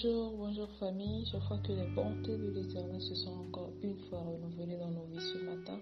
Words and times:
Bonjour, 0.00 0.32
bonjour 0.36 0.68
famille. 0.78 1.26
Je 1.26 1.38
crois 1.38 1.58
que 1.58 1.72
les 1.72 1.86
bontés 1.88 2.36
de 2.36 2.50
l'Éternel 2.50 3.00
se 3.00 3.16
sont 3.16 3.32
encore 3.32 3.72
une 3.82 3.96
fois 3.96 4.20
renouvelées 4.20 4.76
dans 4.76 4.90
nos 4.90 5.06
vies 5.06 5.18
ce 5.32 5.38
matin. 5.38 5.80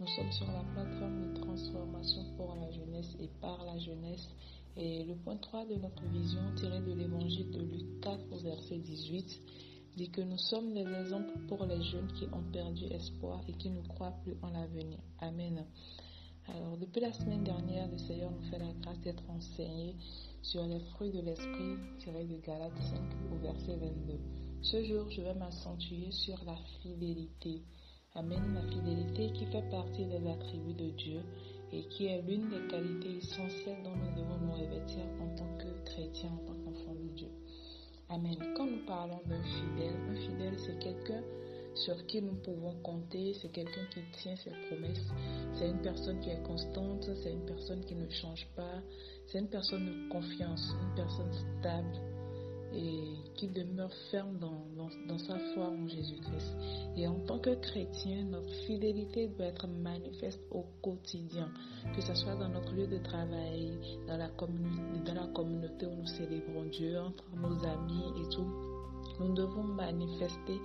Nous 0.00 0.06
sommes 0.06 0.32
sur 0.32 0.46
la 0.46 0.64
plateforme 0.72 1.34
de 1.34 1.38
transformation 1.38 2.24
pour 2.38 2.54
la 2.54 2.70
jeunesse 2.70 3.14
et 3.20 3.28
par 3.42 3.62
la 3.66 3.78
jeunesse. 3.78 4.26
Et 4.78 5.04
le 5.04 5.16
point 5.16 5.36
3 5.36 5.66
de 5.66 5.74
notre 5.74 6.02
vision 6.04 6.40
tiré 6.56 6.80
de 6.80 6.94
l'évangile 6.94 7.50
de 7.50 7.60
Luc 7.60 8.00
4 8.00 8.20
au 8.32 8.38
verset 8.38 8.78
18 8.78 9.42
dit 9.98 10.10
que 10.10 10.22
nous 10.22 10.38
sommes 10.38 10.72
des 10.72 10.90
exemples 10.90 11.38
pour 11.46 11.66
les 11.66 11.82
jeunes 11.82 12.10
qui 12.14 12.24
ont 12.32 12.44
perdu 12.52 12.86
espoir 12.86 13.42
et 13.48 13.52
qui 13.52 13.68
ne 13.68 13.82
croient 13.82 14.16
plus 14.22 14.36
en 14.40 14.48
l'avenir. 14.48 14.98
Amen. 15.18 15.66
Alors, 16.48 16.76
depuis 16.76 17.00
la 17.00 17.12
semaine 17.12 17.44
dernière, 17.44 17.88
le 17.88 17.98
Seigneur 17.98 18.30
nous 18.30 18.50
fait 18.50 18.58
la 18.58 18.72
grâce 18.82 19.00
d'être 19.00 19.22
enseignés 19.30 19.96
sur 20.42 20.66
les 20.66 20.80
fruits 20.80 21.12
de 21.12 21.20
l'esprit 21.20 21.76
tiré 21.98 22.24
de 22.24 22.36
Galates 22.38 22.82
5 22.82 22.98
au 23.32 23.36
verset 23.36 23.76
22. 23.76 24.18
Ce 24.60 24.82
jour, 24.84 25.08
je 25.10 25.22
vais 25.22 25.34
m'accentuer 25.34 26.10
sur 26.10 26.42
la 26.44 26.56
fidélité. 26.82 27.62
Amen, 28.14 28.54
la 28.54 28.62
fidélité 28.62 29.32
qui 29.32 29.46
fait 29.46 29.68
partie 29.70 30.04
des 30.04 30.28
attributs 30.28 30.74
de 30.74 30.90
Dieu 30.90 31.20
et 31.72 31.84
qui 31.84 32.06
est 32.06 32.20
l'une 32.22 32.48
des 32.50 32.66
qualités 32.68 33.16
essentielles 33.16 33.82
dont 33.84 33.96
nous 33.96 34.20
devons 34.20 34.38
nous 34.38 34.52
revêtir 34.52 35.04
en 35.20 35.34
tant 35.36 35.56
que 35.58 35.84
chrétiens, 35.84 36.32
en 36.32 36.44
tant 36.44 36.54
qu'enfants 36.54 36.94
de 36.94 37.08
Dieu. 37.16 37.30
Amen. 38.08 38.36
Quand 38.56 38.66
nous 38.66 38.84
parlons 38.84 39.20
d'un 39.26 39.42
fidèle, 39.42 39.96
un 40.10 40.14
fidèle 40.16 40.58
c'est 40.58 40.78
quelqu'un 40.78 41.22
sur 41.74 42.06
qui 42.06 42.22
nous 42.22 42.34
pouvons 42.34 42.74
compter, 42.82 43.34
c'est 43.40 43.50
quelqu'un 43.50 43.84
qui 43.92 44.00
tient 44.20 44.36
ses 44.36 44.50
promesses, 44.68 45.12
c'est 45.54 45.68
une 45.68 45.80
personne 45.82 46.20
qui 46.20 46.30
est 46.30 46.42
constante, 46.42 47.08
c'est 47.22 47.32
une 47.32 47.46
personne 47.46 47.84
qui 47.84 47.94
ne 47.94 48.08
change 48.10 48.46
pas, 48.54 48.82
c'est 49.26 49.38
une 49.38 49.48
personne 49.48 49.86
de 49.86 50.08
confiance, 50.10 50.74
une 50.82 50.94
personne 50.94 51.32
stable 51.32 51.96
et 52.74 53.16
qui 53.34 53.48
demeure 53.48 53.92
ferme 54.10 54.38
dans, 54.38 54.64
dans, 55.06 55.18
sa 55.18 55.38
foi 55.52 55.68
en 55.68 55.86
Jésus-Christ. 55.86 56.56
Et 56.96 57.06
en 57.06 57.18
tant 57.26 57.38
que 57.38 57.54
chrétien, 57.54 58.24
notre 58.24 58.50
fidélité 58.66 59.28
doit 59.28 59.46
être 59.46 59.66
manifeste 59.68 60.40
au 60.50 60.64
quotidien, 60.80 61.50
que 61.94 62.00
ce 62.00 62.14
soit 62.14 62.34
dans 62.34 62.48
notre 62.48 62.72
lieu 62.72 62.86
de 62.86 62.98
travail, 62.98 63.72
dans 64.06 64.16
la, 64.16 64.28
dans 64.28 65.14
la 65.14 65.26
communauté 65.34 65.86
où 65.86 65.96
nous 65.96 66.06
célébrons 66.06 66.64
Dieu, 66.64 66.98
entre 66.98 67.24
nos 67.36 67.62
amis 67.64 68.04
et 68.24 68.28
tout 68.30 68.71
nous 69.20 69.34
devons 69.34 69.62
manifester 69.62 70.60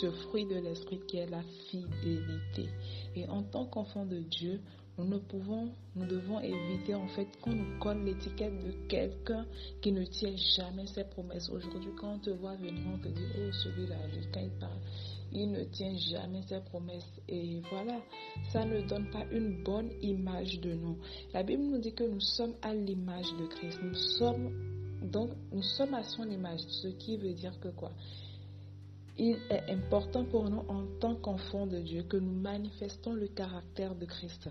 ce 0.00 0.10
fruit 0.10 0.46
de 0.46 0.56
l'esprit 0.56 1.00
qui 1.06 1.18
est 1.18 1.30
la 1.30 1.42
fidélité. 1.70 2.68
Et 3.16 3.28
en 3.28 3.42
tant 3.42 3.66
qu'enfant 3.66 4.04
de 4.04 4.18
Dieu, 4.18 4.60
nous 4.98 5.04
ne 5.06 5.18
pouvons, 5.18 5.70
nous 5.94 6.06
devons 6.06 6.40
éviter 6.40 6.94
en 6.94 7.06
fait 7.08 7.28
qu'on 7.40 7.52
nous 7.52 7.78
colle 7.78 8.02
l'étiquette 8.04 8.58
de 8.64 8.72
quelqu'un 8.88 9.46
qui 9.80 9.92
ne 9.92 10.04
tient 10.04 10.34
jamais 10.56 10.86
ses 10.86 11.04
promesses. 11.04 11.48
Aujourd'hui, 11.50 11.92
quand 11.96 12.14
on 12.14 12.18
te 12.18 12.30
voit 12.30 12.56
venir, 12.56 12.82
on 12.92 12.98
te 12.98 13.06
dit, 13.06 13.22
oh 13.38 13.52
celui-là, 13.52 13.94
quand 14.32 14.40
il 14.40 14.50
parle, 14.58 14.80
il 15.30 15.52
ne 15.52 15.62
tient 15.64 15.96
jamais 15.96 16.42
ses 16.48 16.60
promesses. 16.60 17.20
Et 17.28 17.60
voilà, 17.70 18.00
ça 18.50 18.64
ne 18.64 18.80
donne 18.88 19.08
pas 19.10 19.24
une 19.30 19.62
bonne 19.62 19.90
image 20.02 20.60
de 20.60 20.72
nous. 20.72 20.98
La 21.32 21.44
Bible 21.44 21.62
nous 21.62 21.78
dit 21.78 21.94
que 21.94 22.04
nous 22.04 22.20
sommes 22.20 22.54
à 22.62 22.74
l'image 22.74 23.30
de 23.38 23.46
Christ. 23.46 23.78
Nous 23.82 23.94
sommes 23.94 24.77
donc, 25.10 25.30
nous 25.52 25.62
sommes 25.62 25.94
à 25.94 26.02
son 26.02 26.28
image, 26.28 26.60
ce 26.60 26.88
qui 26.88 27.16
veut 27.16 27.32
dire 27.32 27.58
que 27.60 27.68
quoi? 27.68 27.92
Il 29.16 29.36
est 29.50 29.70
important 29.70 30.24
pour 30.24 30.48
nous 30.48 30.62
en 30.68 30.84
tant 31.00 31.16
qu'enfants 31.16 31.66
de 31.66 31.80
Dieu 31.80 32.04
que 32.04 32.16
nous 32.16 32.40
manifestons 32.40 33.14
le 33.14 33.26
caractère 33.26 33.94
de 33.96 34.04
Christ. 34.04 34.48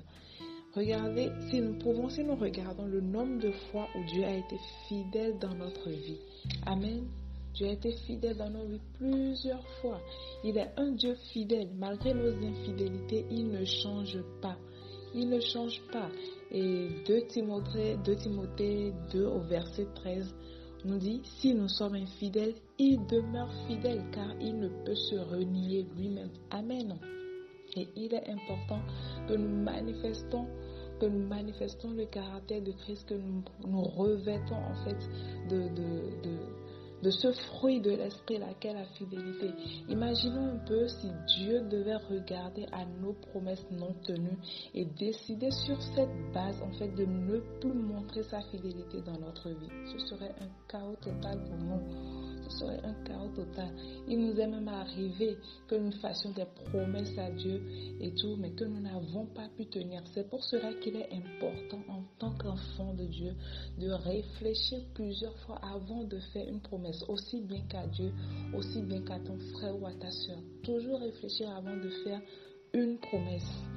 Regardez, 0.75 1.31
si 1.49 1.61
nous 1.61 1.79
pouvons, 1.79 2.09
si 2.09 2.23
nous 2.23 2.35
regardons 2.35 2.85
le 2.85 2.99
nombre 2.99 3.39
de 3.41 3.51
fois 3.71 3.87
où 3.95 4.03
Dieu 4.11 4.25
a 4.25 4.35
été 4.35 4.57
fidèle 4.87 5.39
dans 5.39 5.55
notre 5.55 5.89
vie. 5.89 6.19
Amen. 6.65 7.07
Dieu 7.53 7.67
a 7.67 7.71
été 7.71 7.91
fidèle 8.05 8.37
dans 8.37 8.49
nos 8.49 8.65
vies 8.65 8.81
plusieurs 8.99 9.65
fois. 9.81 9.99
Il 10.43 10.57
est 10.57 10.71
un 10.77 10.91
Dieu 10.91 11.15
fidèle. 11.33 11.69
Malgré 11.75 12.13
nos 12.13 12.31
infidélités, 12.45 13.25
il 13.31 13.47
ne 13.49 13.65
change 13.65 14.19
pas. 14.41 14.57
Il 15.17 15.29
ne 15.29 15.39
change 15.39 15.81
pas. 15.91 16.09
Et 16.51 16.89
2 17.07 17.21
Timothée, 17.27 17.97
2 18.05 18.15
Timothée 18.15 18.93
2 19.11 19.25
au 19.25 19.39
verset 19.39 19.87
13 19.95 20.35
nous 20.85 20.99
dit, 20.99 21.21
si 21.23 21.55
nous 21.55 21.67
sommes 21.67 21.95
infidèles, 21.95 22.53
il 22.77 23.03
demeure 23.07 23.51
fidèle 23.67 24.03
car 24.11 24.27
il 24.39 24.59
ne 24.59 24.69
peut 24.85 24.95
se 24.95 25.15
renier 25.15 25.87
lui-même. 25.97 26.29
Amen. 26.51 26.99
Et 27.75 27.87
il 27.95 28.13
est 28.13 28.29
important 28.29 28.79
que 29.27 29.33
nous 29.33 29.63
manifestons 29.63 30.45
que 30.99 31.05
nous 31.05 31.27
manifestons 31.27 31.91
le 31.91 32.05
caractère 32.05 32.61
de 32.61 32.71
Christ, 32.71 33.07
que 33.07 33.13
nous, 33.13 33.83
revêtons 33.83 34.55
en 34.55 34.73
fait 34.83 34.97
de 35.47 35.69
ce 37.03 37.31
fruit 37.31 37.81
de 37.81 37.91
l'esprit, 37.91 38.37
laquelle 38.37 38.75
la 38.75 38.85
fidélité. 38.85 39.51
Imaginons 39.89 40.55
un 40.55 40.65
peu 40.65 40.87
si 40.87 41.07
Dieu 41.37 41.61
devait 41.61 41.95
regarder 41.95 42.65
à 42.71 42.85
nos 43.01 43.13
promesses 43.13 43.65
non 43.71 43.93
tenues 44.05 44.37
et 44.73 44.85
décider 44.85 45.51
sur 45.51 45.81
cette 45.95 46.33
base, 46.33 46.61
en 46.61 46.71
fait, 46.77 46.89
de 46.95 47.05
ne 47.05 47.39
plus 47.59 47.73
montrer 47.73 48.23
sa 48.23 48.41
fidélité 48.41 49.01
dans 49.01 49.19
notre 49.19 49.49
vie. 49.49 49.69
Ce 49.91 49.99
serait 50.07 50.33
un 50.41 50.49
chaos 50.67 50.95
total 51.01 51.43
pour 51.43 51.57
nous. 51.57 52.16
Serait 52.49 52.79
un 52.83 52.93
chaos 53.03 53.29
total. 53.35 53.69
Il 54.07 54.19
nous 54.19 54.39
est 54.39 54.47
même 54.47 54.67
arrivé 54.67 55.37
que 55.67 55.75
nous 55.75 55.91
fassions 55.91 56.31
des 56.31 56.45
promesses 56.45 57.17
à 57.17 57.29
Dieu 57.31 57.61
et 57.99 58.13
tout, 58.13 58.35
mais 58.37 58.51
que 58.51 58.63
nous 58.63 58.79
n'avons 58.79 59.25
pas 59.25 59.49
pu 59.57 59.65
tenir. 59.65 60.01
C'est 60.13 60.29
pour 60.29 60.43
cela 60.43 60.73
qu'il 60.75 60.95
est 60.95 61.09
important 61.11 61.79
en 61.89 62.03
tant 62.19 62.31
qu'enfant 62.37 62.93
de 62.93 63.05
Dieu 63.05 63.33
de 63.79 63.89
réfléchir 63.89 64.79
plusieurs 64.93 65.37
fois 65.39 65.59
avant 65.61 66.03
de 66.03 66.19
faire 66.33 66.47
une 66.47 66.61
promesse 66.61 67.03
aussi 67.07 67.41
bien 67.41 67.61
qu'à 67.69 67.85
Dieu, 67.87 68.11
aussi 68.55 68.81
bien 68.81 69.01
qu'à 69.01 69.19
ton 69.19 69.37
frère 69.53 69.79
ou 69.81 69.85
à 69.85 69.93
ta 69.93 70.11
soeur. 70.11 70.37
Toujours 70.63 70.99
réfléchir 70.99 71.49
avant 71.49 71.75
de 71.75 71.89
faire 72.03 72.21
une 72.73 72.97
promesse. 72.97 73.76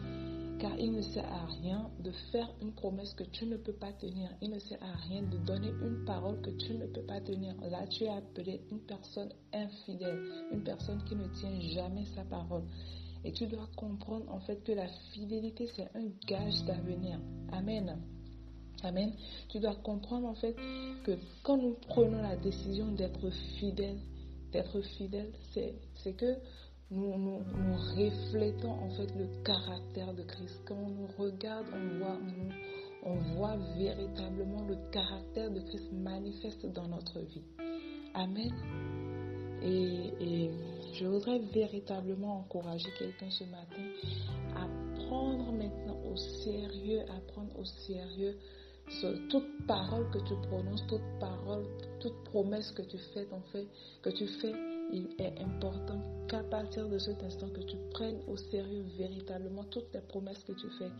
Car 0.60 0.78
il 0.78 0.92
ne 0.92 1.00
sert 1.00 1.24
à 1.24 1.46
rien 1.46 1.90
de 2.00 2.10
faire 2.32 2.50
une 2.60 2.72
promesse 2.72 3.14
que 3.14 3.24
tu 3.24 3.46
ne 3.46 3.56
peux 3.56 3.72
pas 3.72 3.92
tenir. 3.94 4.28
Il 4.42 4.50
ne 4.50 4.58
sert 4.58 4.82
à 4.82 4.94
rien 5.08 5.22
de 5.22 5.38
donner 5.38 5.70
une 5.70 6.04
parole 6.04 6.40
que 6.42 6.50
tu 6.50 6.74
ne 6.74 6.86
peux 6.86 7.02
pas 7.02 7.20
tenir. 7.22 7.54
Là, 7.70 7.86
tu 7.86 8.04
es 8.04 8.08
appelé 8.08 8.60
une 8.70 8.80
personne 8.80 9.32
infidèle, 9.54 10.20
une 10.52 10.62
personne 10.62 11.02
qui 11.04 11.16
ne 11.16 11.26
tient 11.28 11.58
jamais 11.60 12.04
sa 12.14 12.24
parole. 12.24 12.64
Et 13.24 13.32
tu 13.32 13.46
dois 13.46 13.68
comprendre 13.74 14.30
en 14.30 14.40
fait 14.40 14.62
que 14.62 14.72
la 14.72 14.88
fidélité, 15.12 15.66
c'est 15.74 15.88
un 15.94 16.08
gage 16.26 16.62
d'avenir. 16.64 17.18
Amen. 17.52 17.98
Amen. 18.82 19.12
Tu 19.48 19.60
dois 19.60 19.76
comprendre 19.76 20.28
en 20.28 20.34
fait 20.34 20.54
que 21.04 21.18
quand 21.42 21.56
nous 21.56 21.76
prenons 21.88 22.20
la 22.20 22.36
décision 22.36 22.92
d'être 22.92 23.30
fidèle, 23.58 23.98
d'être 24.52 24.80
fidèle, 24.82 25.32
c'est 25.52 26.12
que 26.12 26.36
nous, 26.90 27.16
nous, 27.16 27.38
reflétons 27.96 28.70
en 28.70 28.90
fait 28.90 29.14
le 29.16 29.26
caractère 29.44 30.12
de 30.14 30.22
Christ. 30.22 30.60
Quand 30.66 30.76
on 30.76 30.90
nous 30.90 31.08
regarde, 31.18 31.66
on 33.04 33.14
voit, 33.14 33.16
voit 33.36 33.56
véritablement 33.78 34.66
le 34.68 34.76
caractère 34.90 35.50
de 35.50 35.60
Christ 35.60 35.92
manifeste 35.92 36.66
dans 36.66 36.88
notre 36.88 37.20
vie. 37.20 37.44
Amen. 38.14 38.52
Et, 39.62 40.12
et 40.20 40.50
je 40.94 41.06
voudrais 41.06 41.38
véritablement 41.38 42.38
encourager 42.38 42.88
quelqu'un 42.98 43.30
ce 43.30 43.44
matin 43.44 43.82
à 44.56 44.66
prendre 45.06 45.52
maintenant 45.52 45.98
au 46.10 46.16
sérieux, 46.16 47.02
à 47.02 47.20
prendre 47.32 47.58
au 47.58 47.64
sérieux 47.64 48.36
toute 49.28 49.66
parole 49.66 50.10
que 50.10 50.18
tu 50.18 50.34
prononces, 50.48 50.84
toute 50.88 51.18
parole, 51.20 51.64
toute 52.00 52.24
promesse 52.24 52.70
que 52.72 52.82
tu 52.82 52.98
fais, 53.14 53.26
en 53.32 53.40
fait, 53.52 53.66
que 54.02 54.10
tu 54.10 54.26
fais, 54.40 54.52
il 54.92 55.08
est 55.18 55.40
important 55.40 56.00
qu'à 56.28 56.42
partir 56.44 56.88
de 56.88 56.98
cet 56.98 57.22
instant 57.22 57.48
que 57.48 57.60
tu 57.62 57.76
prennes 57.90 58.20
au 58.28 58.36
sérieux 58.36 58.84
véritablement 58.96 59.64
toutes 59.64 59.92
les 59.92 60.00
promesses 60.00 60.42
que 60.44 60.52
tu 60.52 60.68
fais. 60.78 60.90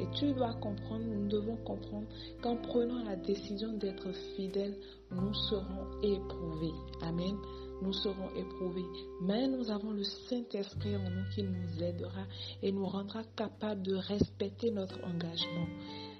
Et 0.00 0.06
tu 0.14 0.32
dois 0.32 0.54
comprendre, 0.54 1.04
nous 1.04 1.28
devons 1.28 1.56
comprendre 1.56 2.06
qu'en 2.40 2.56
prenant 2.56 3.02
la 3.02 3.16
décision 3.16 3.72
d'être 3.72 4.12
fidèle, 4.36 4.76
nous 5.10 5.34
serons 5.34 6.00
éprouvés. 6.02 6.74
Amen. 7.02 7.36
Nous 7.82 7.92
serons 7.92 8.30
éprouvés. 8.36 8.86
Mais 9.22 9.48
nous 9.48 9.70
avons 9.70 9.90
le 9.90 10.04
Saint-Esprit 10.04 10.96
en 10.96 11.10
nous 11.10 11.28
qui 11.34 11.42
nous 11.42 11.82
aidera 11.82 12.26
et 12.62 12.72
nous 12.72 12.86
rendra 12.86 13.22
capables 13.36 13.82
de 13.82 13.96
respecter 13.96 14.70
notre 14.70 15.02
engagement. 15.04 15.66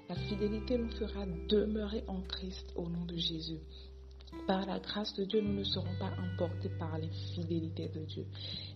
La 0.09 0.15
fidélité 0.15 0.77
nous 0.77 0.91
fera 0.91 1.25
demeurer 1.49 2.03
en 2.07 2.21
Christ 2.21 2.71
au 2.75 2.87
nom 2.87 3.05
de 3.05 3.15
Jésus. 3.15 3.59
Par 4.45 4.65
la 4.65 4.79
grâce 4.79 5.13
de 5.15 5.25
Dieu, 5.25 5.41
nous 5.41 5.53
ne 5.53 5.63
serons 5.63 5.95
pas 5.99 6.11
emportés 6.21 6.69
par 6.77 6.97
l'infidélité 6.97 7.89
de 7.89 8.01
Dieu. 8.05 8.25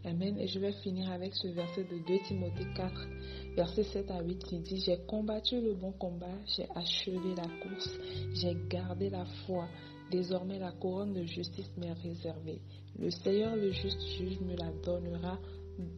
Amen. 0.05 0.37
Et 0.39 0.47
je 0.47 0.59
vais 0.59 0.71
finir 0.71 1.11
avec 1.11 1.35
ce 1.35 1.47
verset 1.47 1.83
de 1.83 1.97
2 2.07 2.19
Timothée 2.27 2.67
4, 2.75 3.07
verset 3.55 3.83
7 3.83 4.11
à 4.11 4.21
8 4.21 4.43
qui 4.43 4.59
dit, 4.59 4.81
J'ai 4.81 4.97
combattu 5.07 5.61
le 5.61 5.73
bon 5.73 5.91
combat, 5.93 6.37
j'ai 6.45 6.67
achevé 6.75 7.35
la 7.35 7.47
course, 7.61 7.89
j'ai 8.33 8.57
gardé 8.69 9.09
la 9.09 9.25
foi. 9.45 9.67
Désormais, 10.09 10.59
la 10.59 10.71
couronne 10.71 11.13
de 11.13 11.23
justice 11.23 11.71
m'est 11.77 11.93
réservée. 11.93 12.59
Le 12.99 13.09
Seigneur, 13.09 13.55
le 13.55 13.71
juste 13.71 14.01
juge, 14.17 14.39
me 14.41 14.57
la 14.57 14.71
donnera 14.83 15.39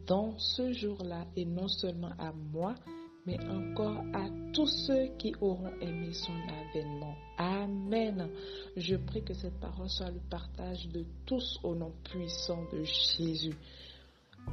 dans 0.06 0.38
ce 0.38 0.72
jour-là, 0.72 1.26
et 1.36 1.46
non 1.46 1.68
seulement 1.68 2.12
à 2.20 2.32
moi, 2.32 2.76
mais 3.26 3.40
encore 3.50 4.04
à 4.14 4.28
tous 4.54 4.68
ceux 4.68 5.08
qui 5.18 5.34
auront 5.42 5.72
aimé 5.82 6.14
son 6.14 6.34
avènement. 6.34 7.16
Amen. 7.38 8.30
Je 8.76 8.96
prie 8.96 9.24
que 9.24 9.34
cette 9.34 9.60
parole 9.60 9.90
soit 9.90 10.12
le 10.12 10.20
partage 10.30 10.88
de 10.90 11.06
tous 11.26 11.60
au 11.64 11.76
nom 11.76 11.94
puissant 12.04 12.64
de 12.72 12.84
Jésus 12.84 13.56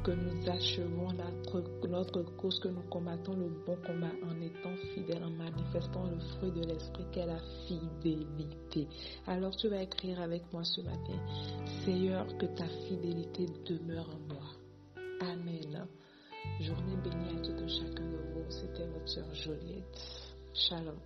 que 0.03 0.11
nous 0.11 0.49
achevons 0.49 1.11
notre, 1.13 2.23
cause, 2.37 2.59
que 2.59 2.69
nous 2.69 2.81
combattons 2.89 3.35
le 3.35 3.49
bon 3.65 3.77
combat 3.85 4.11
en 4.23 4.41
étant 4.41 4.75
fidèles, 4.95 5.23
en 5.23 5.29
manifestant 5.29 6.05
le 6.09 6.19
fruit 6.19 6.51
de 6.51 6.65
l'esprit 6.65 7.05
qu'est 7.11 7.25
la 7.25 7.39
fidélité. 7.67 8.87
Alors 9.27 9.55
tu 9.55 9.67
vas 9.67 9.83
écrire 9.83 10.19
avec 10.21 10.51
moi 10.51 10.63
ce 10.63 10.81
matin, 10.81 11.19
Seigneur, 11.85 12.25
que 12.37 12.47
ta 12.47 12.67
fidélité 12.87 13.45
demeure 13.65 14.09
en 14.09 14.33
moi. 14.33 14.43
Amen. 15.21 15.85
Journée 16.59 16.97
bénie 17.03 17.37
à 17.37 17.41
tout 17.41 17.63
un 17.63 17.67
chacun 17.67 18.10
c'était 18.49 18.87
votre 18.87 19.07
sœur 19.07 19.33
Joliette. 19.33 19.99
Shalom. 20.53 20.97